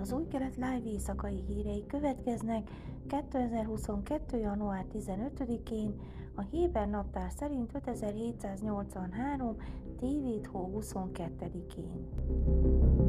az 0.00 0.12
új 0.12 0.26
kelet 0.26 0.54
live 0.54 0.82
éjszakai 0.84 1.42
hírei 1.46 1.86
következnek 1.86 2.70
2022. 3.06 4.38
január 4.38 4.84
15-én, 4.94 5.94
a 6.34 6.40
Héber 6.40 6.88
naptár 6.88 7.30
szerint 7.30 7.74
5783. 7.74 9.56
tévét 9.98 10.46
hó 10.46 10.78
22-én. 10.80 12.99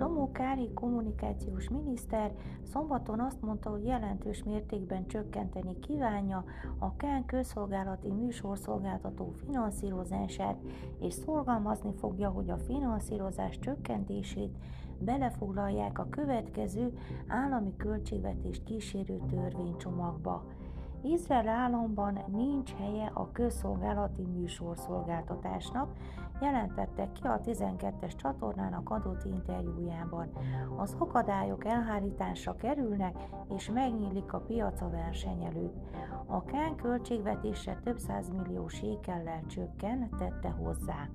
Slomó 0.00 0.30
Kári 0.32 0.70
kommunikációs 0.74 1.68
miniszter 1.68 2.32
szombaton 2.62 3.20
azt 3.20 3.42
mondta, 3.42 3.70
hogy 3.70 3.84
jelentős 3.84 4.42
mértékben 4.42 5.06
csökkenteni 5.06 5.78
kívánja 5.78 6.44
a 6.78 6.96
Kán 6.96 7.24
közszolgálati 7.24 8.10
műsorszolgáltató 8.10 9.32
finanszírozását, 9.44 10.56
és 11.00 11.14
szorgalmazni 11.14 11.92
fogja, 11.98 12.28
hogy 12.30 12.50
a 12.50 12.58
finanszírozás 12.58 13.58
csökkentését 13.58 14.56
belefoglalják 14.98 15.98
a 15.98 16.08
következő 16.10 16.98
állami 17.28 17.76
költségvetést 17.76 18.64
kísérő 18.64 19.20
törvénycsomagba. 19.30 20.44
Izrael 21.02 21.48
államban 21.48 22.18
nincs 22.26 22.74
helye 22.74 23.10
a 23.14 23.32
közszolgálati 23.32 24.22
műsorszolgáltatásnak, 24.22 25.92
jelentette 26.40 27.12
ki 27.12 27.26
a 27.26 27.40
12-es 27.40 28.16
csatornának 28.16 28.90
adott 28.90 29.24
interjújában. 29.24 30.30
Az 30.76 30.96
akadályok 30.98 31.64
elhárításra 31.64 32.56
kerülnek, 32.56 33.16
és 33.48 33.70
megnyílik 33.70 34.32
a 34.32 34.40
piac 34.40 34.80
a 34.80 34.90
verseny 34.90 35.44
előtt. 35.44 35.76
A 36.26 36.44
Kán 36.44 36.76
költségvetése 36.76 37.80
több 37.84 37.98
millió 38.32 38.68
sékellel 38.68 39.42
csökken, 39.46 40.08
tette 40.18 40.48
hozzá. 40.48 41.08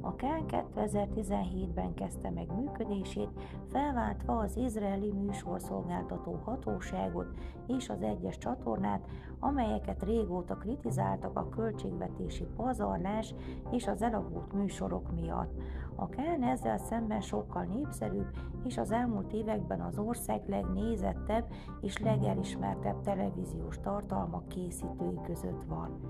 A 0.00 0.14
Kán 0.14 0.44
2017-ben 0.46 1.94
kezdte 1.94 2.30
meg 2.30 2.52
működését, 2.54 3.28
felváltva 3.70 4.36
az 4.36 4.56
izraeli 4.56 5.12
műsorszolgáltató 5.12 6.40
hatóságot 6.44 7.26
és 7.66 7.88
az 7.88 8.02
egyes 8.02 8.38
csatornát, 8.38 9.04
amelyeket 9.40 10.02
régóta 10.02 10.56
kritizáltak 10.56 11.38
a 11.38 11.48
költségvetési 11.48 12.46
pazarlás 12.56 13.34
és 13.70 13.86
az 13.86 14.02
elavult 14.02 14.47
műsorok 14.52 15.12
miatt. 15.14 15.60
A 15.94 16.08
Kán 16.08 16.42
ezzel 16.42 16.78
szemben 16.78 17.20
sokkal 17.20 17.64
népszerűbb, 17.64 18.30
és 18.64 18.78
az 18.78 18.92
elmúlt 18.92 19.32
években 19.32 19.80
az 19.80 19.98
ország 19.98 20.42
legnézettebb 20.46 21.46
és 21.80 21.98
legelismertebb 21.98 23.00
televíziós 23.00 23.80
tartalmak 23.80 24.48
készítői 24.48 25.20
között 25.24 25.62
van. 25.68 26.00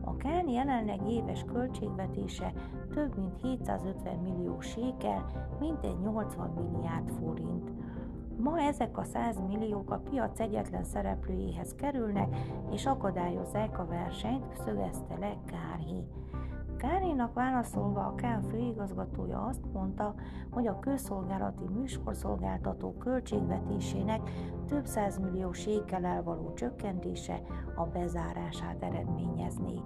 A 0.00 0.16
Kán 0.16 0.48
jelenleg 0.48 1.08
éves 1.08 1.44
költségvetése 1.44 2.52
több 2.94 3.16
mint 3.16 3.40
750 3.42 4.18
millió 4.18 4.60
sékel, 4.60 5.24
mintegy 5.60 5.98
80 6.00 6.50
milliárd 6.50 7.10
forint. 7.10 7.70
Ma 8.38 8.60
ezek 8.60 8.98
a 8.98 9.04
100 9.04 9.40
milliók 9.46 9.90
a 9.90 10.00
piac 10.10 10.40
egyetlen 10.40 10.84
szereplőjéhez 10.84 11.74
kerülnek, 11.74 12.36
és 12.70 12.86
akadályozzák 12.86 13.78
a 13.78 13.86
versenyt, 13.86 14.56
szögezte 14.64 15.16
le 15.18 15.36
Kárhi. 15.46 16.04
Kárénak 16.76 17.34
válaszolva 17.34 18.00
a 18.00 18.14
Kán 18.14 18.42
főigazgatója 18.42 19.44
azt 19.44 19.72
mondta, 19.72 20.14
hogy 20.50 20.66
a 20.66 20.78
közszolgálati 20.78 21.64
műsorszolgáltató 21.64 22.92
költségvetésének 22.92 24.30
több 24.66 24.86
millió 25.20 25.52
sékelel 25.52 26.22
való 26.22 26.52
csökkentése 26.54 27.40
a 27.74 27.84
bezárását 27.84 28.82
eredményezné. 28.82 29.80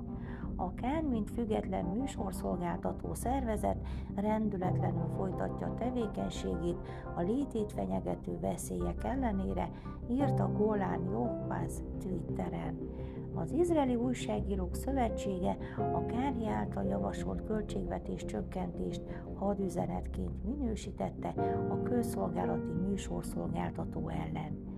A 0.56 0.75
Kán, 0.75 1.04
mint 1.04 1.31
független 1.31 1.84
műsorszolgáltató 1.84 3.15
szervezet 3.15 3.86
rendületlenül 4.15 5.09
folytatja 5.16 5.75
tevékenységét 5.78 6.78
a 7.16 7.20
létét 7.20 7.72
fenyegető 7.72 8.38
veszélyek 8.41 9.04
ellenére, 9.04 9.70
írta 10.10 10.53
Golán 10.53 11.04
Jóhváz 11.10 11.82
Twitteren. 11.98 12.78
Az 13.34 13.52
Izraeli 13.52 13.94
Újságírók 13.94 14.74
Szövetsége 14.74 15.56
a 15.76 16.06
Kári 16.06 16.46
által 16.46 16.84
javasolt 16.84 17.44
költségvetés 17.46 18.24
csökkentést 18.24 19.02
hadüzenetként 19.34 20.44
minősítette 20.44 21.28
a 21.70 21.82
közszolgálati 21.82 22.72
műsorszolgáltató 22.88 24.08
ellen. 24.08 24.69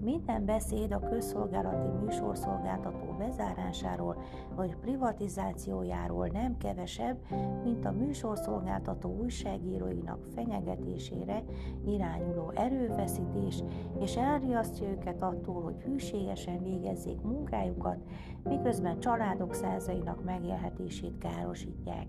Minden 0.00 0.44
beszéd 0.44 0.92
a 0.92 0.98
közszolgálati 0.98 2.04
műsorszolgáltató 2.04 3.14
bezárásáról 3.18 4.22
vagy 4.54 4.76
privatizációjáról 4.76 6.26
nem 6.26 6.56
kevesebb, 6.56 7.18
mint 7.64 7.84
a 7.84 7.90
műsorszolgáltató 7.90 9.16
újságíróinak 9.20 10.26
fenyegetésére 10.34 11.44
irányuló 11.86 12.50
erőfeszítés, 12.54 13.62
és 14.00 14.16
elriasztja 14.16 14.88
őket 14.88 15.22
attól, 15.22 15.62
hogy 15.62 15.82
hűségesen 15.82 16.62
végezzék 16.62 17.20
munkájukat, 17.20 17.98
miközben 18.42 19.00
családok 19.00 19.54
százainak 19.54 20.24
megélhetését 20.24 21.18
károsítják, 21.18 22.06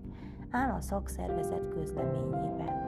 áll 0.50 0.70
a 0.70 0.80
szakszervezet 0.80 1.68
közleményében. 1.68 2.79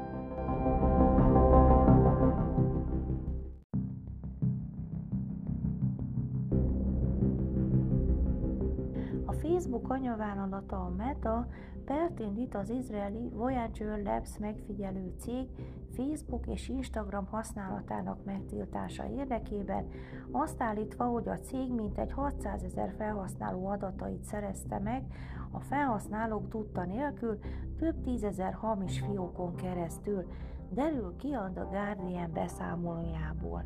Facebook 9.83 9.91
anyavállalata 9.91 10.77
a 10.77 10.89
Meta 10.97 11.47
pert 11.85 12.19
indít 12.19 12.55
az 12.55 12.71
izraeli 12.71 13.29
Voyager 13.29 14.03
Labs 14.03 14.39
megfigyelő 14.39 15.15
cég 15.19 15.49
Facebook 15.97 16.47
és 16.47 16.69
Instagram 16.69 17.27
használatának 17.27 18.25
megtiltása 18.25 19.05
érdekében, 19.09 19.89
azt 20.31 20.63
állítva, 20.63 21.05
hogy 21.05 21.29
a 21.29 21.39
cég 21.39 21.73
mintegy 21.73 22.13
600 22.13 22.63
ezer 22.63 22.95
felhasználó 22.97 23.67
adatait 23.67 24.25
szerezte 24.25 24.79
meg, 24.79 25.05
a 25.51 25.61
felhasználók 25.61 26.49
tudta 26.49 26.85
nélkül 26.85 27.39
több 27.79 28.01
tízezer 28.03 28.53
hamis 28.53 29.01
fiókon 29.01 29.55
keresztül, 29.55 30.27
derül 30.71 31.17
ki 31.17 31.33
a 31.33 31.51
The 31.55 31.63
Guardian 31.71 32.33
beszámolójából. 32.33 33.65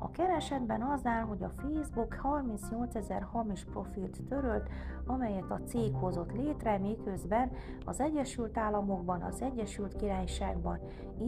A 0.00 0.10
keresetben 0.10 0.82
az 0.82 1.06
áll, 1.06 1.22
hogy 1.22 1.42
a 1.42 1.50
Facebook 1.50 2.14
38 2.14 2.94
ezer 2.94 3.22
hamis 3.22 3.64
profilt 3.64 4.22
törölt, 4.28 4.68
amelyet 5.06 5.50
a 5.50 5.60
cég 5.64 5.94
hozott 5.94 6.32
létre, 6.32 6.78
miközben 6.78 7.50
az 7.84 8.00
Egyesült 8.00 8.58
Államokban, 8.58 9.22
az 9.22 9.42
Egyesült 9.42 9.96
Királyságban, 9.96 10.78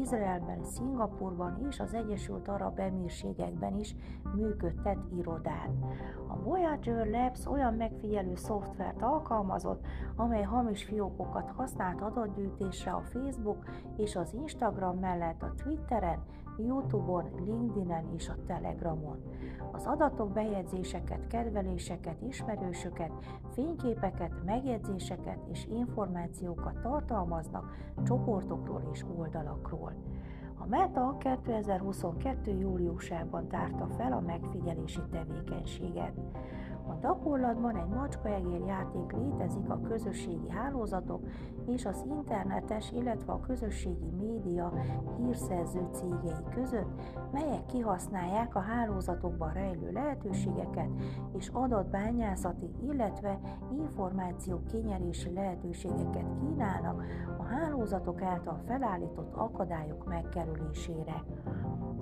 Izraelben, 0.01 0.65
Szingapurban 0.65 1.67
és 1.69 1.81
az 1.81 1.95
Egyesült 1.95 2.49
Arab 2.49 2.79
Emírségekben 2.79 3.79
is 3.79 3.95
működtet 4.35 4.99
irodát. 5.19 5.71
A 6.29 6.43
Voyager 6.43 7.07
Labs 7.07 7.47
olyan 7.47 7.75
megfigyelő 7.75 8.35
szoftvert 8.35 9.03
alkalmazott, 9.03 9.87
amely 10.17 10.43
hamis 10.43 10.85
fiókokat 10.85 11.51
használt 11.51 12.01
adatgyűjtésre 12.01 12.91
a 12.91 13.03
Facebook 13.03 13.65
és 13.97 14.17
az 14.17 14.35
Instagram 14.35 14.99
mellett 14.99 15.43
a 15.43 15.55
Twitteren, 15.55 16.19
Youtube-on, 16.59 17.31
LinkedIn-en 17.44 18.05
és 18.15 18.28
a 18.28 18.37
Telegramon. 18.47 19.22
Az 19.72 19.87
adatok 19.87 20.33
bejegyzéseket, 20.33 21.27
kedveléseket, 21.27 22.22
ismerősöket, 22.22 23.12
fényképeket, 23.50 24.33
megjegyzéseket 24.44 25.39
és 25.53 25.66
információkat 25.71 26.81
tartalmaznak 26.83 27.77
csoportokról 28.05 28.89
és 28.93 29.05
oldalakról. 29.16 29.93
A 30.59 30.66
Meta 30.66 31.16
2022. 31.19 32.59
júliusában 32.59 33.48
tárta 33.48 33.86
fel 33.97 34.13
a 34.13 34.21
megfigyelési 34.21 35.01
tevékenységet. 35.10 36.13
A 36.91 36.98
gyakorlatban 37.01 37.77
egy 37.77 37.89
macskaegér 37.89 38.60
játék 38.66 39.13
létezik 39.13 39.71
a 39.71 39.81
közösségi 39.81 40.48
hálózatok 40.48 41.22
és 41.66 41.87
az 41.87 42.04
internetes, 42.09 42.92
illetve 42.92 43.33
a 43.33 43.41
közösségi 43.41 44.10
média 44.19 44.72
hírszerző 45.16 45.89
cégei 45.92 46.45
között, 46.54 46.89
melyek 47.33 47.66
kihasználják 47.66 48.54
a 48.54 48.60
hálózatokban 48.60 49.53
rejlő 49.53 49.91
lehetőségeket 49.92 50.89
és 51.33 51.48
adatbányászati, 51.53 52.71
illetve 52.83 53.41
információ 53.72 54.63
kinyerési 54.71 55.33
lehetőségeket 55.33 56.27
kínálnak 56.41 57.04
a 57.39 57.42
hálózatok 57.42 58.22
által 58.22 58.60
felállított 58.66 59.34
akadályok 59.34 60.09
megkerülésére. 60.09 61.25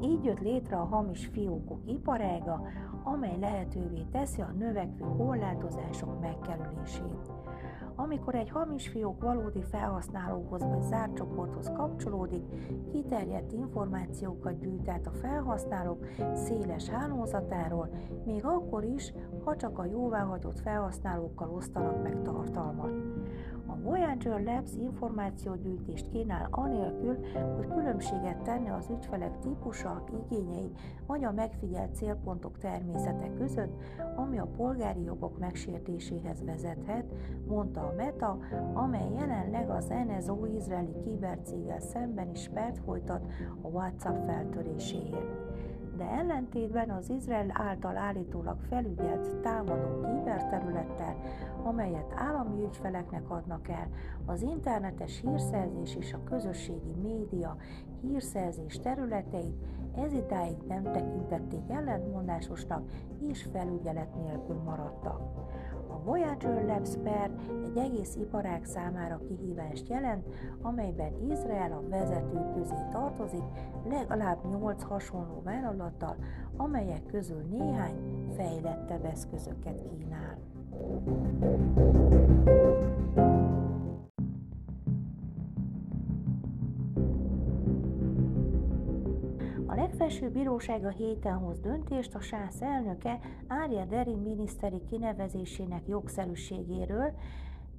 Így 0.03 0.25
jött 0.25 0.41
létre 0.41 0.77
a 0.77 0.85
hamis 0.85 1.27
fiókok 1.27 1.81
iparága, 1.87 2.63
amely 3.03 3.39
lehetővé 3.41 4.07
teszi 4.11 4.41
a 4.41 4.55
növekvő 4.59 5.05
korlátozások 5.17 6.21
megkerülését. 6.21 7.33
Amikor 8.01 8.35
egy 8.35 8.51
hamis 8.51 8.89
fiók 8.89 9.23
valódi 9.23 9.63
felhasználóhoz 9.63 10.65
vagy 10.65 10.83
zárt 10.83 11.15
csoporthoz 11.15 11.73
kapcsolódik, 11.77 12.43
kiterjedt 12.93 13.53
információkat 13.53 14.59
gyűjt 14.59 14.89
át 14.89 15.07
a 15.07 15.13
felhasználók 15.13 16.07
széles 16.35 16.89
hálózatáról, 16.89 17.89
még 18.25 18.45
akkor 18.45 18.85
is, 18.85 19.13
ha 19.45 19.57
csak 19.57 19.79
a 19.79 19.85
jóváhagyott 19.85 20.61
felhasználókkal 20.61 21.51
osztanak 21.51 22.03
meg 22.03 22.23
tartalmat. 22.23 22.93
Voyager 23.89 24.43
Labs 24.43 24.71
információgyűjtést 24.79 26.09
kínál 26.09 26.49
anélkül, 26.51 27.19
hogy 27.57 27.67
különbséget 27.67 28.43
tenne 28.43 28.75
az 28.75 28.89
ügyfelek 28.91 29.39
típusa, 29.39 30.05
igényei 30.31 30.71
vagy 31.07 31.25
a 31.25 31.33
megfigyelt 31.33 31.95
célpontok 31.95 32.59
természete 32.59 33.33
között, 33.39 33.83
ami 34.17 34.39
a 34.39 34.51
polgári 34.57 35.03
jogok 35.03 35.39
megsértéséhez 35.39 36.45
vezethet, 36.45 37.13
mondta 37.47 37.81
a 37.81 37.95
Meta, 37.97 38.39
amely 38.73 39.13
jelenleg 39.19 39.71
az 39.71 39.93
NSO 40.07 40.47
izraeli 40.47 40.97
kibercéggel 41.05 41.81
szemben 41.81 42.31
is 42.31 42.49
pert 42.49 42.79
folytat 42.79 43.27
a 43.63 43.69
WhatsApp 43.69 44.27
feltöréséért 44.27 45.37
de 45.99 46.05
ellentétben 46.05 46.91
az 46.91 47.11
Izrael 47.11 47.51
által 47.53 47.97
állítólag 47.97 48.57
felügyelt 48.69 49.37
támadó 49.37 50.01
kiberterülettel, 50.01 51.17
amelyet 51.63 52.13
állami 52.15 52.65
ügyfeleknek 52.65 53.31
adnak 53.31 53.69
el, 53.69 53.89
az 54.27 54.43
internetes 54.43 55.21
hírszerzés 55.21 55.97
és 55.97 56.13
a 56.13 56.25
közösségi 56.25 56.95
média 57.03 57.57
hírszerzés 58.01 58.81
területeit 58.81 59.57
ez 59.97 60.13
idáig 60.13 60.57
nem 60.69 60.83
tekintették 60.83 61.71
ellentmondásosnak 61.71 62.91
és 63.21 63.47
felügyelet 63.53 64.15
nélkül 64.15 64.57
maradtak. 64.65 65.21
A 65.99 66.03
Voyager 66.05 66.65
Labs 66.65 66.97
per 67.03 67.31
egy 67.65 67.77
egész 67.77 68.15
iparág 68.15 68.65
számára 68.65 69.21
kihívást 69.29 69.89
jelent, 69.89 70.27
amelyben 70.63 71.13
Izrael 71.31 71.73
a 71.73 71.89
vezetők 71.89 72.55
közé 72.55 72.75
tartozik, 72.91 73.43
legalább 73.89 74.45
8 74.51 74.83
hasonló 74.83 75.43
vállalattal, 75.45 76.17
amelyek 76.57 77.07
közül 77.07 77.43
néhány 77.51 77.97
fejlettebb 78.37 79.05
eszközöket 79.05 79.83
kínál. 79.89 80.39
Legfelsőbb 90.09 90.33
bíróság 90.39 90.85
a 90.85 90.89
héten 90.89 91.39
hoz 91.39 91.61
döntést 91.61 92.15
a 92.15 92.21
SÁSZ 92.21 92.63
elnöke 92.63 93.19
Ária 93.47 93.85
Deri 93.85 94.15
miniszteri 94.15 94.81
kinevezésének 94.91 95.83
jogszerűségéről, 95.89 97.13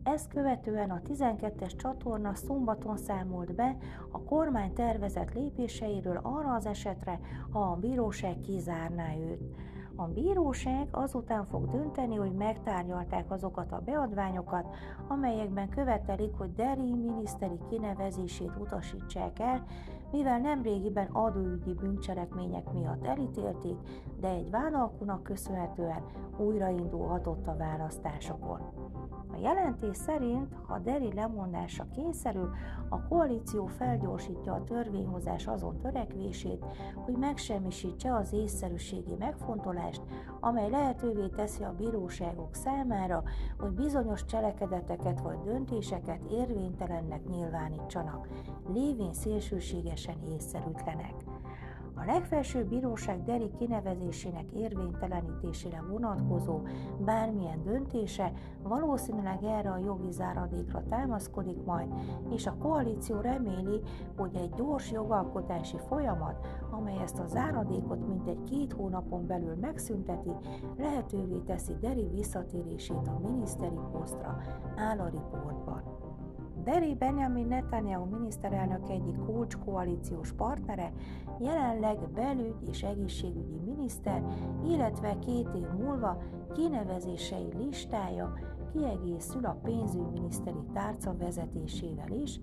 ezt 0.04 0.28
követően 0.28 0.90
a 0.90 1.02
12-es 1.08 1.76
csatorna 1.76 2.36
szombaton 2.36 2.98
számolt 2.98 3.56
be 3.56 3.78
a 4.12 4.24
kormány 4.24 4.74
tervezett 4.74 5.34
lépéseiről 5.34 6.20
arra 6.24 6.54
az 6.54 6.66
esetre, 6.66 7.20
ha 7.52 7.60
a 7.60 7.76
bíróság 7.76 8.40
kizárná 8.40 9.16
őt. 9.16 9.56
A 10.00 10.08
bíróság 10.08 10.88
azután 10.92 11.46
fog 11.46 11.70
dönteni, 11.70 12.16
hogy 12.16 12.32
megtárgyalták 12.32 13.32
azokat 13.32 13.72
a 13.72 13.82
beadványokat, 13.86 14.76
amelyekben 15.08 15.70
követelik, 15.70 16.34
hogy 16.38 16.54
Deri 16.54 16.94
miniszteri 16.94 17.60
kinevezését 17.70 18.52
utasítsák 18.60 19.40
el, 19.40 19.66
mivel 20.12 20.40
nemrégiben 20.40 21.08
adóügyi 21.12 21.74
bűncselekmények 21.74 22.72
miatt 22.72 23.06
elítélték, 23.06 23.78
de 24.20 24.28
egy 24.28 24.50
vádalkunak 24.50 25.24
köszönhetően 25.24 26.04
újraindulhatott 26.38 27.48
a 27.48 27.58
választásokon. 27.58 28.79
A 29.32 29.38
jelentés 29.42 29.98
szerint, 29.98 30.56
ha 30.68 30.80
Deri 30.80 31.14
lemondása 31.14 31.88
kényszerül, 31.96 32.50
a 32.90 33.08
koalíció 33.08 33.66
felgyorsítja 33.66 34.54
a 34.54 34.64
törvényhozás 34.64 35.48
azon 35.48 35.80
törekvését, 35.80 36.66
hogy 36.96 37.18
megsemmisítse 37.18 38.16
az 38.16 38.34
észszerűségi 38.34 39.16
megfontolást, 39.20 40.02
amely 40.40 40.70
lehetővé 40.70 41.28
teszi 41.28 41.64
a 41.64 41.76
bíróságok 41.78 42.56
számára, 42.56 43.24
hogy 43.60 43.72
bizonyos 43.72 44.26
cselekedeteket 44.26 45.22
vagy 45.22 45.40
döntéseket 45.44 46.22
érvénytelennek 46.32 47.28
nyilvánítsanak, 47.28 48.28
lévén 48.74 49.14
szélsőségesen 49.14 50.18
észszerűtlenek. 50.36 51.14
A 52.02 52.06
legfelsőbb 52.06 52.68
bíróság 52.68 53.24
Deri 53.24 53.52
kinevezésének 53.58 54.52
érvénytelenítésére 54.52 55.84
vonatkozó 55.90 56.62
bármilyen 57.06 57.64
döntése 57.64 58.32
valószínűleg 58.64 59.44
erre 59.44 59.72
a 59.72 59.78
jogi 59.78 60.12
záradékra 60.12 60.84
támaszkodik 60.90 61.64
majd, 61.64 61.94
és 62.30 62.48
a 62.48 62.56
koalíció 62.60 63.20
reméli, 63.22 63.82
hogy 64.18 64.36
egy 64.36 64.50
gyors 64.50 64.92
jogalkotási 64.92 65.78
folyamat, 65.88 66.48
amely 66.72 66.98
ezt 67.02 67.20
a 67.20 67.28
záradékot 67.28 68.08
mintegy 68.08 68.44
két 68.44 68.74
hónapon 68.74 69.28
belül 69.28 69.56
megszünteti, 69.56 70.32
lehetővé 70.78 71.38
teszi 71.38 71.74
Deri 71.82 72.08
visszatérését 72.08 73.08
a 73.08 73.20
miniszteri 73.22 73.80
posztra, 73.92 74.38
áll 74.76 75.00
a 75.00 75.10
riportban. 75.10 76.09
Deri 76.70 76.96
Benjamin 76.96 77.48
Netanyahu 77.48 78.06
miniszterelnök 78.06 78.90
egyik 78.90 79.18
kulcs 79.26 79.58
koalíciós 79.58 80.34
partnere, 80.34 80.92
jelenleg 81.40 82.10
belügy 82.10 82.70
és 82.70 82.84
egészségügyi 82.84 83.60
miniszter, 83.66 84.24
illetve 84.66 85.20
két 85.20 85.48
év 85.56 85.68
múlva 85.80 86.22
kinevezései 86.54 87.48
listája 87.58 88.34
kiegészül 88.74 89.46
a 89.46 89.60
pénzügyminiszteri 89.64 90.64
tárca 90.74 91.16
vezetésével 91.18 92.12
is, 92.12 92.40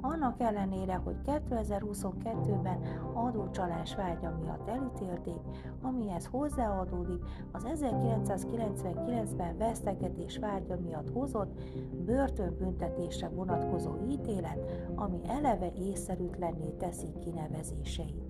annak 0.00 0.40
ellenére, 0.40 0.94
hogy 0.94 1.16
2022-ben 1.26 2.80
adócsalás 3.14 3.94
vágya 3.94 4.38
miatt 4.40 4.68
elítélték, 4.68 5.40
amihez 5.82 6.26
hozzáadódik 6.26 7.24
az 7.52 7.66
1999-ben 7.74 9.56
vesztegetés 9.58 10.38
vágya 10.38 10.78
miatt 10.80 11.10
hozott 11.12 11.60
börtönbüntetésre 12.04 13.28
vonatkozó 13.28 13.90
ítélet, 14.08 14.88
ami 14.94 15.20
eleve 15.26 15.72
észszerűtlenné 15.72 16.70
teszi 16.70 17.12
kinevezéseit. 17.20 18.29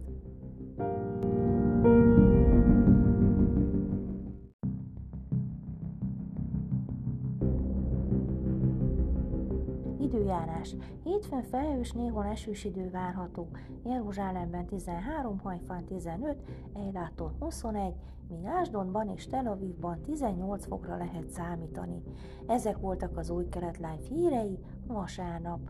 Időjárás. 10.61 10.77
Hétfőn 11.05 11.43
felhős, 11.43 11.93
néhol 11.93 12.27
esős 12.27 12.65
idő 12.65 12.91
várható. 12.91 13.49
Jeruzsálemben 13.85 14.67
13, 14.67 15.39
Hajfán 15.39 15.85
15, 15.85 16.37
Eiláton 16.75 17.33
21, 17.39 17.95
míg 18.29 18.45
Ásdonban 18.45 19.09
és 19.09 19.27
Tel 19.27 19.47
Avivban 19.47 20.01
18 20.03 20.67
fokra 20.67 20.97
lehet 20.97 21.29
számítani. 21.29 22.03
Ezek 22.47 22.79
voltak 22.79 23.17
az 23.17 23.31
új 23.31 23.49
keletlány 23.49 23.99
hírei 24.09 24.59
vasárnap. 24.87 25.61